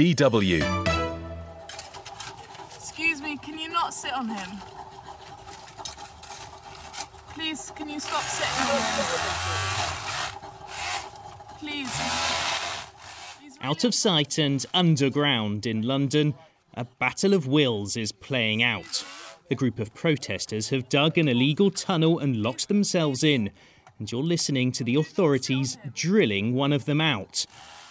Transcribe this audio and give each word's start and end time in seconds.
DW. 0.00 0.64
Excuse 2.74 3.20
me, 3.20 3.36
can 3.36 3.58
you 3.58 3.68
not 3.68 3.92
sit 3.92 4.14
on 4.14 4.30
him? 4.30 4.48
Please, 7.34 7.70
can 7.76 7.86
you 7.86 8.00
stop 8.00 8.22
sitting 8.22 8.64
on 8.64 8.80
him? 8.80 9.04
Please. 11.58 12.00
He's 13.42 13.58
Out 13.60 13.84
of 13.84 13.94
sight 13.94 14.38
and 14.38 14.64
underground 14.72 15.66
in 15.66 15.82
London, 15.82 16.32
a 16.72 16.86
battle 16.98 17.34
of 17.34 17.46
wills 17.46 17.94
is 17.98 18.10
playing 18.10 18.62
out. 18.62 19.04
A 19.50 19.54
group 19.54 19.78
of 19.78 19.92
protesters 19.92 20.70
have 20.70 20.88
dug 20.88 21.18
an 21.18 21.28
illegal 21.28 21.70
tunnel 21.70 22.18
and 22.20 22.42
locked 22.42 22.68
themselves 22.68 23.22
in, 23.22 23.50
and 23.98 24.10
you're 24.10 24.22
listening 24.22 24.72
to 24.72 24.82
the 24.82 24.94
authorities 24.94 25.76
drilling 25.92 26.54
one 26.54 26.72
of 26.72 26.86
them 26.86 27.02
out. 27.02 27.44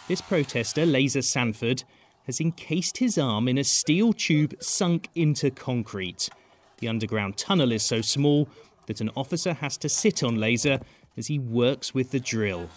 This 0.07 0.21
protester, 0.21 0.87
Lazer 0.87 1.23
Sandford, 1.23 1.83
has 2.29 2.39
encased 2.39 2.97
his 2.97 3.17
arm 3.17 3.47
in 3.47 3.57
a 3.57 3.63
steel 3.63 4.13
tube 4.13 4.53
sunk 4.61 5.09
into 5.15 5.49
concrete. 5.49 6.29
The 6.77 6.87
underground 6.87 7.37
tunnel 7.37 7.71
is 7.71 7.81
so 7.81 8.01
small 8.01 8.47
that 8.85 9.01
an 9.01 9.09
officer 9.15 9.53
has 9.53 9.77
to 9.77 9.89
sit 9.89 10.21
on 10.21 10.37
Lazer 10.37 10.79
as 11.17 11.25
he 11.25 11.39
works 11.39 11.95
with 11.95 12.11
the 12.11 12.19
drill. 12.19 12.69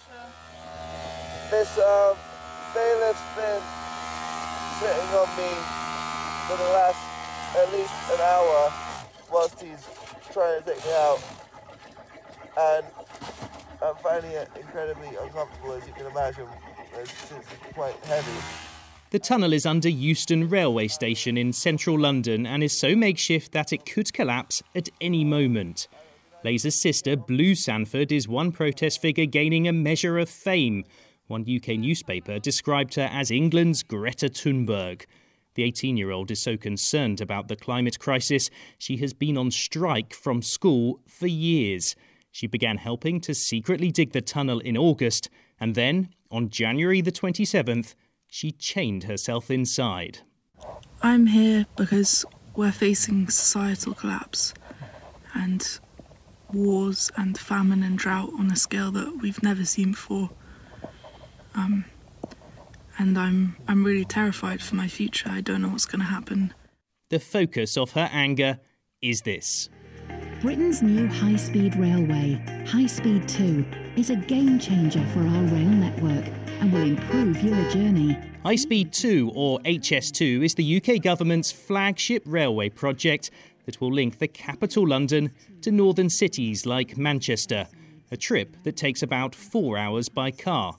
This 1.51 1.69
um, 1.79 2.17
bailiff's 2.73 3.21
been 3.37 3.61
sitting 4.81 5.11
on 5.21 5.29
me 5.37 5.53
for 6.49 6.57
the 6.57 6.71
last 6.73 7.05
at 7.55 7.71
least 7.75 7.93
an 8.11 8.21
hour 8.23 8.73
whilst 9.31 9.61
he's 9.61 9.87
trying 10.33 10.63
to 10.63 10.67
take 10.67 10.83
me 10.83 10.93
out. 10.93 11.21
And 12.59 12.87
I'm 13.83 13.97
finding 13.97 14.31
it 14.31 14.49
incredibly 14.59 15.09
uncomfortable, 15.09 15.75
as 15.75 15.87
you 15.87 15.93
can 15.93 16.07
imagine, 16.07 16.47
since 17.05 17.45
it's 17.53 17.75
quite 17.75 17.97
heavy. 18.07 18.72
The 19.13 19.19
tunnel 19.19 19.53
is 19.53 19.67
under 19.67 19.91
Euston 19.91 20.49
Railway 20.49 20.89
Station 20.89 21.37
in 21.37 21.53
central 21.53 22.01
London 22.01 22.47
and 22.47 22.63
is 22.63 22.73
so 22.73 22.97
makeshift 22.97 23.53
that 23.53 23.71
it 23.71 23.85
could 23.85 24.11
collapse 24.11 24.63
at 24.75 24.89
any 25.03 25.23
moment. 25.23 25.87
Lazer's 26.43 26.81
sister, 26.81 27.15
Blue 27.15 27.55
Sandford, 27.55 28.11
is 28.11 28.27
one 28.27 28.53
protest 28.53 29.03
figure 29.03 29.27
gaining 29.27 29.69
a 29.69 29.73
measure 29.73 30.19
of 30.19 30.31
fame. 30.31 30.85
One 31.27 31.43
UK 31.43 31.79
newspaper 31.79 32.39
described 32.39 32.95
her 32.95 33.11
as 33.13 33.31
England's 33.31 33.83
Greta 33.83 34.31
Thunberg. 34.31 35.05
The 35.57 35.65
18 35.65 35.99
year 35.99 36.11
old 36.11 36.31
is 36.31 36.41
so 36.41 36.57
concerned 36.57 37.21
about 37.21 37.49
the 37.49 37.57
climate 37.57 37.99
crisis, 37.99 38.49
she 38.79 38.97
has 38.97 39.13
been 39.13 39.37
on 39.37 39.51
strike 39.51 40.15
from 40.15 40.41
school 40.41 41.01
for 41.07 41.27
years. 41.27 41.95
She 42.31 42.47
began 42.47 42.79
helping 42.79 43.21
to 43.21 43.35
secretly 43.35 43.91
dig 43.91 44.13
the 44.13 44.23
tunnel 44.23 44.61
in 44.61 44.79
August, 44.79 45.29
and 45.61 45.75
then, 45.75 46.09
on 46.31 46.49
January 46.49 47.03
the 47.03 47.13
27th, 47.13 47.95
she 48.33 48.51
chained 48.51 49.05
herself 49.05 49.51
inside. 49.51 50.21
I'm 51.03 51.27
here 51.27 51.67
because 51.77 52.25
we're 52.57 52.73
facing 52.73 53.29
societal 53.29 53.93
collapse 53.93 54.55
and 55.35 55.63
wars 56.51 57.11
and 57.19 57.37
famine 57.37 57.83
and 57.83 57.99
drought 57.99 58.31
on 58.39 58.51
a 58.51 58.57
scale 58.57 58.91
that 58.93 59.19
we've 59.21 59.43
never 59.43 59.67
seen 59.67 59.91
before. 59.91 60.31
Um, 61.55 61.85
and 62.99 63.19
I'm 63.19 63.55
I'm 63.69 63.85
really 63.85 64.07
terrified 64.07 64.63
for 64.63 64.77
my 64.77 64.89
future. 64.89 65.29
I 65.29 65.43
don't 65.43 65.61
know 65.61 65.69
what's 65.69 65.85
going 65.85 66.01
to 66.01 66.07
happen. 66.07 66.55
The 67.11 67.21
focus 67.21 67.77
of 67.77 67.91
her 67.91 68.09
anger 68.11 68.61
is 69.03 69.21
this. 69.21 69.69
Britain's 70.41 70.81
new 70.81 71.07
high 71.07 71.37
speed 71.37 71.77
railway, 71.77 72.43
High 72.67 72.87
Speed 72.87 73.29
2, 73.29 73.67
is 73.97 74.09
a 74.09 74.17
game 74.17 74.59
changer 74.59 75.07
for 75.09 75.21
our 75.21 75.43
rail 75.43 75.69
network 75.69 76.42
and 76.63 76.73
will 76.73 76.83
improve 76.83 77.43
your 77.43 77.71
journey. 77.71 78.17
High 78.45 78.55
Speed 78.55 78.93
2, 78.93 79.33
or 79.35 79.59
HS2, 79.61 80.45
is 80.45 80.55
the 80.55 80.77
UK 80.77 81.03
government's 81.03 81.51
flagship 81.51 82.23
railway 82.25 82.69
project 82.69 83.33
that 83.67 83.81
will 83.81 83.93
link 83.93 84.19
the 84.21 84.29
capital 84.29 84.87
London 84.87 85.33
to 85.63 85.73
northern 85.73 86.09
cities 86.09 86.65
like 86.65 86.97
Manchester, 86.97 87.67
a 88.13 88.17
trip 88.17 88.57
that 88.63 88.77
takes 88.77 89.03
about 89.03 89.35
four 89.35 89.77
hours 89.77 90.09
by 90.09 90.31
car. 90.31 90.77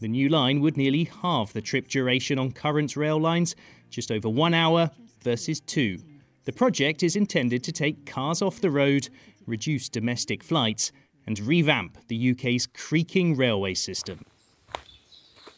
The 0.00 0.08
new 0.08 0.30
line 0.30 0.62
would 0.62 0.78
nearly 0.78 1.04
halve 1.04 1.52
the 1.52 1.60
trip 1.60 1.88
duration 1.88 2.38
on 2.38 2.52
current 2.52 2.96
rail 2.96 3.20
lines, 3.20 3.54
just 3.90 4.10
over 4.10 4.30
one 4.30 4.54
hour 4.54 4.90
versus 5.22 5.60
two. 5.60 5.98
The 6.46 6.52
project 6.52 7.02
is 7.02 7.14
intended 7.14 7.62
to 7.64 7.72
take 7.72 8.06
cars 8.06 8.40
off 8.40 8.62
the 8.62 8.70
road, 8.70 9.10
reduce 9.46 9.90
domestic 9.90 10.42
flights, 10.42 10.92
and 11.26 11.38
revamp 11.40 11.98
the 12.08 12.30
UK's 12.30 12.66
creaking 12.66 13.36
railway 13.36 13.74
system. 13.74 14.24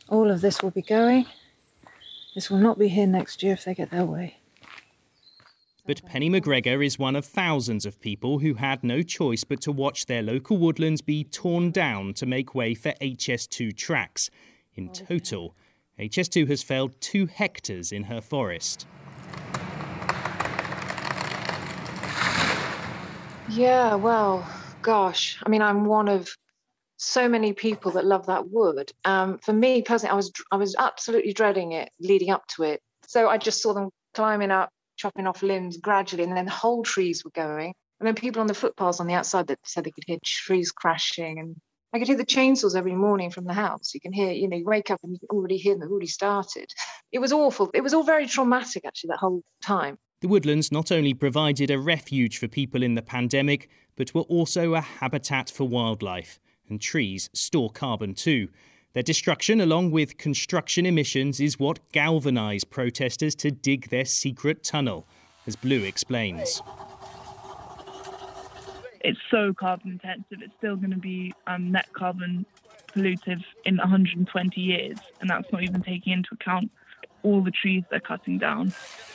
All 0.09 0.31
of 0.31 0.41
this 0.41 0.63
will 0.63 0.71
be 0.71 0.83
going. 0.83 1.27
This 2.35 2.51
will 2.51 2.59
not 2.59 2.79
be 2.79 2.89
here 2.89 3.07
next 3.07 3.43
year 3.43 3.53
if 3.53 3.65
they 3.65 3.75
get 3.75 3.91
their 3.91 4.05
way. 4.05 4.39
But 5.87 6.05
Penny 6.05 6.29
McGregor 6.29 6.85
is 6.85 6.99
one 6.99 7.17
of 7.17 7.25
thousands 7.25 7.87
of 7.87 8.01
people 8.01 8.41
who 8.41 8.55
had 8.55 8.85
no 8.85 9.03
choice 9.03 9.45
but 9.45 9.61
to 9.63 9.73
watch 9.73 10.07
their 10.07 10.23
local 10.23 10.59
woodlands 10.59 11.01
be 11.01 11.25
torn 11.25 11.71
down 11.71 12.13
to 12.15 12.27
make 12.27 12.55
way 12.55 12.75
for 12.75 12.93
HS2 13.01 13.77
tracks. 13.77 14.31
In 14.75 14.91
oh, 14.91 14.93
total, 14.93 15.57
HS2 15.99 16.49
has 16.49 16.63
felled 16.63 17.01
two 17.01 17.27
hectares 17.27 17.91
in 17.91 18.05
her 18.05 18.21
forest. 18.21 18.87
Yeah, 23.51 23.95
well, 23.95 24.47
gosh. 24.83 25.39
I 25.45 25.49
mean, 25.49 25.63
I'm 25.63 25.87
one 25.87 26.09
of 26.09 26.37
so 26.99 27.29
many 27.29 27.53
people 27.53 27.93
that 27.93 28.05
love 28.05 28.27
that 28.27 28.51
wood. 28.51 28.93
Um, 29.05 29.39
for 29.39 29.53
me 29.53 29.83
personally, 29.83 30.13
I 30.13 30.17
was 30.17 30.31
I 30.53 30.57
was 30.57 30.77
absolutely 30.77 31.33
dreading 31.33 31.73
it 31.73 31.91
leading 32.01 32.31
up 32.31 32.47
to 32.57 32.65
it. 32.65 32.81
So 33.07 33.29
I 33.29 33.39
just 33.39 33.63
saw 33.63 33.73
them 33.73 33.91
climbing 34.15 34.51
up, 34.51 34.71
chopping 34.97 35.27
off 35.27 35.43
limbs 35.43 35.79
gradually, 35.79 36.25
and 36.25 36.37
then 36.37 36.45
the 36.45 36.51
whole 36.51 36.83
trees 36.83 37.25
were 37.25 37.31
going. 37.31 37.73
And 38.01 38.07
then 38.07 38.15
people 38.15 38.41
on 38.41 38.47
the 38.47 38.55
footpaths 38.55 39.01
on 39.01 39.07
the 39.07 39.15
outside 39.15 39.47
that 39.47 39.59
said 39.65 39.85
they 39.85 39.91
could 39.91 40.05
hear 40.07 40.19
trees 40.23 40.71
crashing, 40.71 41.39
and 41.39 41.57
I 41.93 41.99
could 41.99 42.09
hear 42.09 42.17
the 42.17 42.27
chainsaws 42.27 42.77
every 42.77 42.95
morning 42.95 43.31
from 43.31 43.45
the 43.45 43.55
house. 43.55 43.95
You 43.95 44.01
can 44.01 44.13
hear, 44.13 44.31
you 44.33 44.49
know, 44.49 44.57
you 44.57 44.65
wake 44.65 44.91
up 44.91 45.01
and 45.03 45.13
you 45.13 45.19
can 45.19 45.31
already 45.31 45.57
hear 45.57 45.79
them. 45.79 45.91
Already 45.91 46.07
started. 46.07 46.71
It 47.11 47.21
was 47.21 47.33
awful. 47.33 47.71
It 47.73 47.81
was 47.81 47.95
all 47.95 48.03
very 48.03 48.27
traumatic 48.27 48.85
actually 48.85 49.09
that 49.09 49.21
whole 49.21 49.41
time. 49.63 49.97
The 50.21 50.29
woodlands 50.29 50.71
not 50.71 50.93
only 50.93 51.15
provided 51.15 51.71
a 51.71 51.79
refuge 51.79 52.37
for 52.37 52.49
people 52.49 52.83
in 52.83 52.97
the 52.97 53.03
pandemic, 53.03 53.71
but 53.97 54.13
were 54.13 54.23
also 54.23 54.75
a 54.75 54.83
habitat 54.83 55.49
for 55.49 55.67
wildlife, 55.67 56.39
and 56.69 56.81
trees 56.81 57.31
store 57.33 57.71
carbon 57.71 58.15
too. 58.15 58.49
Their 58.95 59.03
destruction, 59.03 59.61
along 59.61 59.91
with 59.91 60.19
construction 60.19 60.87
emissions, 60.87 61.41
is 61.41 61.59
what 61.59 61.79
galvanised 61.93 62.71
protesters 62.71 63.35
to 63.37 63.51
dig 63.51 63.91
their 63.91 64.05
secret 64.05 64.65
tunnel, 64.65 65.07
as 65.47 65.57
Blue 65.57 65.85
explains. 65.85 66.63
it's 69.05 69.21
so 69.31 69.55
carbon 69.55 69.93
intensive. 69.93 70.43
It's 70.43 70.55
still 70.59 70.77
going 70.77 70.91
to 70.91 70.99
be 70.99 71.33
um, 71.47 71.73
net 71.73 71.93
carbon 71.93 72.45
pollutive 72.89 73.43
in 73.65 73.77
120 73.77 74.61
years, 74.61 74.99
and 75.21 75.31
that's 75.31 75.51
not 75.53 75.63
even 75.63 75.83
taking 75.83 76.13
into 76.13 76.31
account 76.33 76.71
all 77.23 77.43
the 77.43 77.51
trees 77.51 77.85
they're 77.91 78.01
cutting 78.01 78.39
down. 78.39 78.73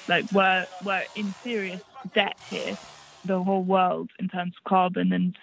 Like 0.08 0.32
we're 0.32 0.66
we're 0.84 1.04
in 1.16 1.34
serious 1.44 1.82
debt 2.14 2.38
here, 2.50 2.78
the 3.26 3.42
whole 3.44 3.64
world 3.64 4.12
in 4.20 4.28
terms 4.30 4.54
of 4.58 4.64
carbon 4.70 5.14
and 5.14 5.36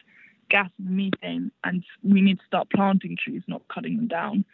gases 0.50 0.72
and 0.78 0.96
methane, 0.96 1.50
and 1.64 1.84
we 2.02 2.20
need 2.20 2.38
to 2.38 2.46
start 2.46 2.68
planting 2.74 3.16
trees, 3.22 3.42
not 3.46 3.62
cutting 3.72 3.96
them 3.96 4.08
down. 4.08 4.44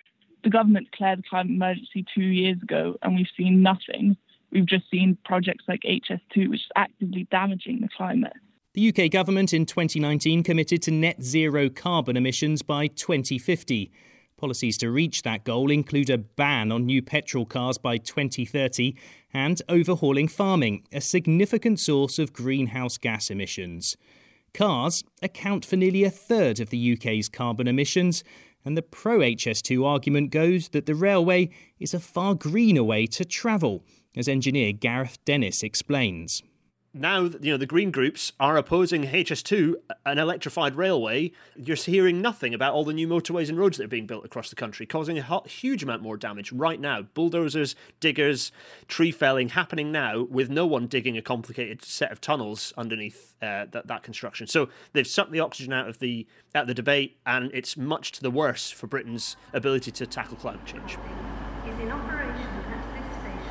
The 0.44 0.50
government 0.50 0.90
declared 0.90 1.20
a 1.20 1.22
climate 1.28 1.52
emergency 1.52 2.04
two 2.14 2.22
years 2.22 2.62
ago, 2.62 2.96
and 3.02 3.16
we've 3.16 3.26
seen 3.36 3.62
nothing. 3.62 4.16
We've 4.52 4.66
just 4.66 4.88
seen 4.90 5.18
projects 5.24 5.64
like 5.66 5.80
HS2, 5.80 6.48
which 6.50 6.60
is 6.60 6.68
actively 6.76 7.26
damaging 7.30 7.80
the 7.80 7.88
climate. 7.96 8.34
The 8.74 8.88
UK 8.94 9.10
government 9.10 9.52
in 9.54 9.66
2019 9.66 10.42
committed 10.42 10.82
to 10.82 10.90
net 10.90 11.22
zero 11.22 11.68
carbon 11.70 12.16
emissions 12.16 12.62
by 12.62 12.88
2050. 12.88 13.90
Policies 14.36 14.76
to 14.78 14.90
reach 14.90 15.22
that 15.22 15.44
goal 15.44 15.70
include 15.70 16.10
a 16.10 16.18
ban 16.18 16.70
on 16.70 16.84
new 16.84 17.00
petrol 17.00 17.46
cars 17.46 17.78
by 17.78 17.96
2030 17.96 18.94
and 19.32 19.62
overhauling 19.70 20.28
farming, 20.28 20.86
a 20.92 21.00
significant 21.00 21.80
source 21.80 22.18
of 22.18 22.34
greenhouse 22.34 22.98
gas 22.98 23.30
emissions. 23.30 23.96
Cars 24.56 25.04
account 25.20 25.66
for 25.66 25.76
nearly 25.76 26.02
a 26.02 26.10
third 26.10 26.60
of 26.60 26.70
the 26.70 26.94
UK's 26.94 27.28
carbon 27.28 27.68
emissions, 27.68 28.24
and 28.64 28.74
the 28.74 28.80
pro 28.80 29.18
HS2 29.18 29.84
argument 29.84 30.30
goes 30.30 30.70
that 30.70 30.86
the 30.86 30.94
railway 30.94 31.50
is 31.78 31.92
a 31.92 32.00
far 32.00 32.34
greener 32.34 32.82
way 32.82 33.06
to 33.06 33.26
travel, 33.26 33.84
as 34.16 34.28
engineer 34.28 34.72
Gareth 34.72 35.22
Dennis 35.26 35.62
explains. 35.62 36.42
Now 36.96 37.22
you 37.40 37.52
know 37.52 37.56
the 37.56 37.66
green 37.66 37.90
groups 37.90 38.32
are 38.40 38.56
opposing 38.56 39.04
HS2, 39.04 39.74
an 40.04 40.18
electrified 40.18 40.76
railway. 40.76 41.32
You're 41.56 41.76
hearing 41.76 42.20
nothing 42.20 42.54
about 42.54 42.74
all 42.74 42.84
the 42.84 42.92
new 42.92 43.06
motorways 43.06 43.48
and 43.48 43.58
roads 43.58 43.78
that 43.78 43.84
are 43.84 43.88
being 43.88 44.06
built 44.06 44.24
across 44.24 44.50
the 44.50 44.56
country, 44.56 44.86
causing 44.86 45.18
a 45.18 45.48
huge 45.48 45.82
amount 45.82 46.02
more 46.02 46.16
damage 46.16 46.52
right 46.52 46.80
now. 46.80 47.02
Bulldozers, 47.02 47.76
diggers, 48.00 48.52
tree 48.88 49.10
felling 49.10 49.50
happening 49.50 49.92
now, 49.92 50.22
with 50.22 50.50
no 50.50 50.66
one 50.66 50.86
digging 50.86 51.16
a 51.16 51.22
complicated 51.22 51.84
set 51.84 52.10
of 52.10 52.20
tunnels 52.20 52.72
underneath 52.76 53.34
uh, 53.42 53.66
that 53.70 53.86
that 53.86 54.02
construction. 54.02 54.46
So 54.46 54.68
they've 54.92 55.06
sucked 55.06 55.32
the 55.32 55.40
oxygen 55.40 55.72
out 55.72 55.88
of 55.88 55.98
the 55.98 56.26
out 56.54 56.62
of 56.62 56.68
the 56.68 56.74
debate, 56.74 57.18
and 57.26 57.50
it's 57.52 57.76
much 57.76 58.12
to 58.12 58.22
the 58.22 58.30
worse 58.30 58.70
for 58.70 58.86
Britain's 58.86 59.36
ability 59.52 59.90
to 59.92 60.06
tackle 60.06 60.36
climate 60.36 60.64
change. 60.64 60.92
is 60.92 61.78
in 61.80 61.90
operation 61.90 62.42
at 62.42 62.94
this 62.94 63.12
stage 63.20 63.46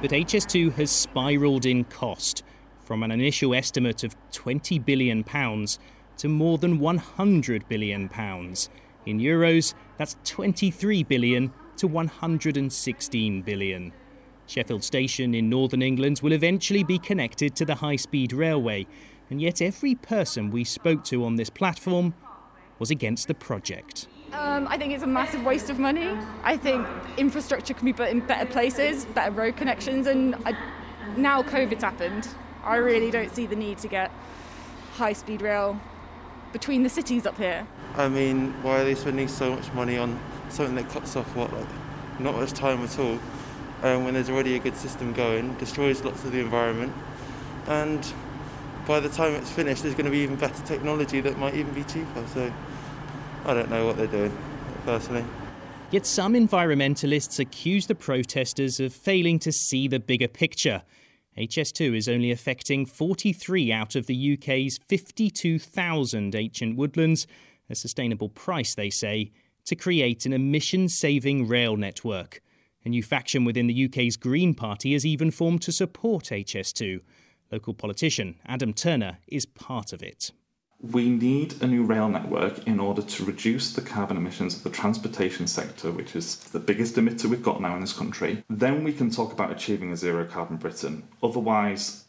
But 0.00 0.12
HS2 0.12 0.72
has 0.76 0.90
spiralled 0.90 1.66
in 1.66 1.84
cost 1.84 2.42
from 2.82 3.02
an 3.02 3.10
initial 3.10 3.54
estimate 3.54 4.02
of 4.02 4.16
£20 4.32 4.82
billion 4.82 5.22
to 5.22 6.28
more 6.28 6.56
than 6.56 6.78
£100 6.78 7.68
billion. 7.68 8.02
In 9.04 9.18
euros, 9.18 9.74
that's 9.98 10.16
23 10.24 11.02
billion 11.02 11.52
to 11.76 11.86
116 11.86 13.42
billion. 13.42 13.92
Sheffield 14.46 14.82
Station 14.82 15.34
in 15.34 15.50
northern 15.50 15.82
England 15.82 16.20
will 16.22 16.32
eventually 16.32 16.82
be 16.82 16.98
connected 16.98 17.54
to 17.56 17.66
the 17.66 17.76
high 17.76 17.96
speed 17.96 18.32
railway, 18.32 18.86
and 19.28 19.40
yet 19.40 19.60
every 19.60 19.94
person 19.94 20.50
we 20.50 20.64
spoke 20.64 21.04
to 21.04 21.26
on 21.26 21.36
this 21.36 21.50
platform 21.50 22.14
was 22.78 22.90
against 22.90 23.28
the 23.28 23.34
project. 23.34 24.08
Um, 24.32 24.68
I 24.68 24.78
think 24.78 24.92
it's 24.92 25.02
a 25.02 25.08
massive 25.08 25.44
waste 25.44 25.70
of 25.70 25.78
money. 25.80 26.16
I 26.44 26.56
think 26.56 26.86
infrastructure 27.16 27.74
can 27.74 27.84
be 27.84 27.92
put 27.92 28.10
in 28.10 28.20
better 28.20 28.46
places, 28.46 29.04
better 29.06 29.32
road 29.32 29.56
connections, 29.56 30.06
and 30.06 30.36
I, 30.46 30.56
now 31.16 31.42
COVID's 31.42 31.82
happened, 31.82 32.28
I 32.62 32.76
really 32.76 33.10
don't 33.10 33.34
see 33.34 33.46
the 33.46 33.56
need 33.56 33.78
to 33.78 33.88
get 33.88 34.12
high 34.92 35.14
speed 35.14 35.42
rail 35.42 35.80
between 36.52 36.84
the 36.84 36.88
cities 36.88 37.26
up 37.26 37.36
here. 37.38 37.66
I 37.96 38.08
mean, 38.08 38.52
why 38.62 38.80
are 38.80 38.84
they 38.84 38.94
spending 38.94 39.26
so 39.26 39.54
much 39.56 39.72
money 39.72 39.98
on 39.98 40.18
something 40.48 40.76
that 40.76 40.88
cuts 40.90 41.16
off 41.16 41.34
what, 41.34 41.52
like, 41.52 41.68
not 42.20 42.36
much 42.36 42.52
time 42.52 42.84
at 42.84 42.98
all, 43.00 43.18
um, 43.82 44.04
when 44.04 44.14
there's 44.14 44.30
already 44.30 44.54
a 44.54 44.58
good 44.60 44.76
system 44.76 45.12
going, 45.12 45.54
destroys 45.54 46.04
lots 46.04 46.22
of 46.24 46.30
the 46.30 46.38
environment, 46.38 46.92
and 47.66 48.12
by 48.86 49.00
the 49.00 49.08
time 49.08 49.34
it's 49.34 49.50
finished, 49.50 49.82
there's 49.82 49.94
going 49.94 50.04
to 50.04 50.10
be 50.10 50.18
even 50.18 50.36
better 50.36 50.62
technology 50.64 51.20
that 51.20 51.36
might 51.38 51.54
even 51.54 51.72
be 51.74 51.82
cheaper. 51.84 52.24
So 52.32 52.52
I 53.44 53.54
don't 53.54 53.70
know 53.70 53.86
what 53.86 53.96
they're 53.96 54.06
doing, 54.06 54.36
personally. 54.84 55.24
Yet 55.90 56.06
some 56.06 56.34
environmentalists 56.34 57.40
accuse 57.40 57.86
the 57.86 57.94
protesters 57.94 58.78
of 58.78 58.92
failing 58.92 59.38
to 59.40 59.50
see 59.50 59.88
the 59.88 59.98
bigger 59.98 60.28
picture. 60.28 60.82
HS2 61.36 61.96
is 61.96 62.08
only 62.08 62.30
affecting 62.30 62.86
43 62.86 63.72
out 63.72 63.96
of 63.96 64.06
the 64.06 64.34
UK's 64.34 64.78
52,000 64.86 66.34
ancient 66.34 66.76
woodlands, 66.76 67.26
a 67.68 67.74
sustainable 67.74 68.28
price, 68.28 68.74
they 68.74 68.90
say, 68.90 69.32
to 69.64 69.74
create 69.74 70.26
an 70.26 70.32
emission 70.32 70.88
saving 70.88 71.48
rail 71.48 71.76
network. 71.76 72.40
A 72.84 72.88
new 72.88 73.02
faction 73.02 73.44
within 73.44 73.66
the 73.66 73.86
UK's 73.86 74.16
Green 74.16 74.54
Party 74.54 74.92
has 74.92 75.04
even 75.04 75.30
formed 75.30 75.62
to 75.62 75.72
support 75.72 76.24
HS2. 76.24 77.00
Local 77.50 77.74
politician 77.74 78.36
Adam 78.46 78.72
Turner 78.72 79.18
is 79.26 79.44
part 79.44 79.92
of 79.92 80.02
it. 80.02 80.30
We 80.82 81.10
need 81.10 81.62
a 81.62 81.66
new 81.66 81.84
rail 81.84 82.08
network 82.08 82.66
in 82.66 82.80
order 82.80 83.02
to 83.02 83.24
reduce 83.24 83.72
the 83.72 83.82
carbon 83.82 84.16
emissions 84.16 84.56
of 84.56 84.62
the 84.62 84.70
transportation 84.70 85.46
sector, 85.46 85.90
which 85.90 86.16
is 86.16 86.36
the 86.36 86.58
biggest 86.58 86.94
emitter 86.96 87.26
we've 87.26 87.42
got 87.42 87.60
now 87.60 87.74
in 87.74 87.82
this 87.82 87.92
country. 87.92 88.42
Then 88.48 88.82
we 88.82 88.94
can 88.94 89.10
talk 89.10 89.32
about 89.32 89.52
achieving 89.52 89.92
a 89.92 89.96
zero 89.96 90.24
carbon 90.24 90.56
Britain. 90.56 91.02
Otherwise, 91.22 92.04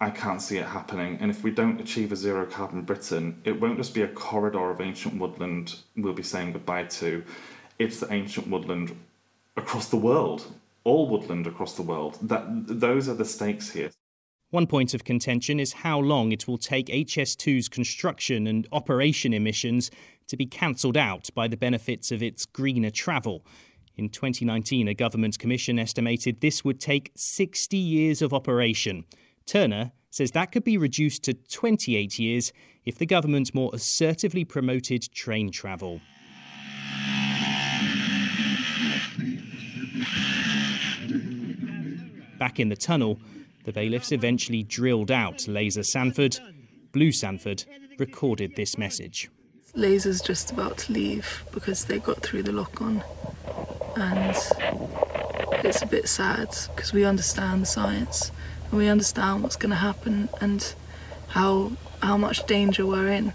I 0.00 0.10
can't 0.10 0.42
see 0.42 0.58
it 0.58 0.66
happening. 0.66 1.18
And 1.20 1.30
if 1.30 1.44
we 1.44 1.52
don't 1.52 1.80
achieve 1.80 2.10
a 2.10 2.16
zero 2.16 2.44
carbon 2.44 2.82
Britain, 2.82 3.40
it 3.44 3.60
won't 3.60 3.78
just 3.78 3.94
be 3.94 4.02
a 4.02 4.08
corridor 4.08 4.70
of 4.70 4.80
ancient 4.80 5.18
woodland 5.18 5.76
we'll 5.96 6.12
be 6.12 6.22
saying 6.22 6.52
goodbye 6.52 6.84
to. 6.84 7.24
It's 7.78 8.00
the 8.00 8.12
ancient 8.12 8.48
woodland 8.48 8.96
across 9.56 9.88
the 9.88 9.96
world, 9.96 10.52
all 10.84 11.08
woodland 11.08 11.46
across 11.46 11.74
the 11.74 11.82
world. 11.82 12.18
That 12.22 12.44
those 12.66 13.08
are 13.08 13.14
the 13.14 13.24
stakes 13.24 13.70
here. 13.70 13.90
One 14.50 14.66
point 14.66 14.94
of 14.94 15.04
contention 15.04 15.60
is 15.60 15.74
how 15.74 16.00
long 16.00 16.32
it 16.32 16.48
will 16.48 16.56
take 16.56 16.86
HS2's 16.86 17.68
construction 17.68 18.46
and 18.46 18.66
operation 18.72 19.34
emissions 19.34 19.90
to 20.26 20.38
be 20.38 20.46
cancelled 20.46 20.96
out 20.96 21.28
by 21.34 21.48
the 21.48 21.56
benefits 21.56 22.10
of 22.10 22.22
its 22.22 22.46
greener 22.46 22.88
travel. 22.90 23.44
In 23.98 24.08
2019, 24.08 24.88
a 24.88 24.94
government 24.94 25.38
commission 25.38 25.78
estimated 25.78 26.40
this 26.40 26.64
would 26.64 26.80
take 26.80 27.12
60 27.14 27.76
years 27.76 28.22
of 28.22 28.32
operation. 28.32 29.04
Turner 29.44 29.92
says 30.10 30.30
that 30.30 30.50
could 30.50 30.64
be 30.64 30.78
reduced 30.78 31.24
to 31.24 31.34
28 31.34 32.18
years 32.18 32.50
if 32.86 32.96
the 32.96 33.04
government 33.04 33.54
more 33.54 33.70
assertively 33.74 34.46
promoted 34.46 35.12
train 35.12 35.50
travel. 35.50 36.00
Back 42.38 42.58
in 42.58 42.70
the 42.70 42.76
tunnel, 42.76 43.20
the 43.68 43.72
bailiffs 43.74 44.12
eventually 44.12 44.62
drilled 44.62 45.10
out 45.10 45.40
Lazer 45.40 45.84
Sandford. 45.84 46.40
Blue 46.90 47.12
Sandford 47.12 47.66
recorded 47.98 48.56
this 48.56 48.78
message. 48.78 49.28
Lazer's 49.76 50.22
just 50.22 50.50
about 50.50 50.78
to 50.78 50.92
leave 50.94 51.44
because 51.52 51.84
they 51.84 51.98
got 51.98 52.22
through 52.22 52.44
the 52.44 52.52
lock 52.52 52.80
on. 52.80 53.04
And 53.94 54.34
it's 55.62 55.82
a 55.82 55.86
bit 55.86 56.08
sad 56.08 56.48
because 56.74 56.94
we 56.94 57.04
understand 57.04 57.60
the 57.60 57.66
science 57.66 58.32
and 58.70 58.78
we 58.78 58.88
understand 58.88 59.42
what's 59.42 59.56
going 59.56 59.70
to 59.70 59.76
happen 59.76 60.30
and 60.40 60.74
how 61.28 61.72
how 62.02 62.16
much 62.16 62.46
danger 62.46 62.86
we're 62.86 63.08
in 63.08 63.34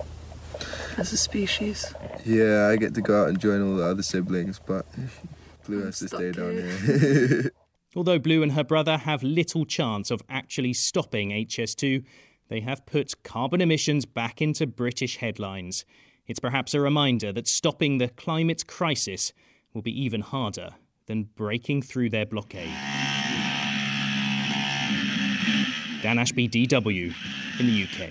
as 0.98 1.14
a 1.14 1.18
species. 1.18 1.94
Yeah, 2.26 2.70
I 2.72 2.78
get 2.78 2.96
to 2.96 3.02
go 3.02 3.22
out 3.22 3.30
and 3.30 3.40
join 3.40 3.62
all 3.62 3.76
the 3.76 3.86
other 3.86 4.02
siblings, 4.02 4.60
but 4.66 4.88
Blue 5.68 5.86
has 5.86 6.00
to 6.00 6.08
stay 6.08 6.32
down 6.32 6.54
here. 6.54 7.52
Although 7.95 8.19
Blue 8.19 8.42
and 8.42 8.54
her 8.54 8.63
brother 8.63 8.98
have 8.98 9.22
little 9.22 9.66
chance 9.66 10.10
of 10.10 10.24
actually 10.28 10.74
stopping 10.74 11.30
HS2, 11.30 12.04
they 12.50 12.62
have 12.62 12.86
put 12.86 13.24
carbon 13.24 13.62
emissions 13.62 14.06
back 14.06 14.42
into 14.42 14.66
British 14.66 15.18
headlines. 15.18 15.86
It's 16.25 16.40
perhaps 16.40 16.74
a 16.74 16.81
reminder 16.81 17.31
that 17.34 17.48
stopping 17.48 17.98
the 17.98 18.10
climate 18.10 18.66
crisis 18.68 19.31
will 19.74 19.81
be 19.81 20.01
even 20.01 20.22
harder 20.22 20.72
than 21.06 21.30
breaking 21.36 21.81
through 21.84 22.10
their 22.10 22.25
blockade. 22.25 22.74
Dan 26.01 26.19
Ashby, 26.19 26.50
DW, 26.50 27.13
in 27.60 27.68
the 27.68 27.84
UK. 27.84 28.10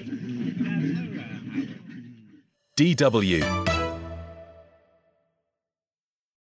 DW 2.77 3.82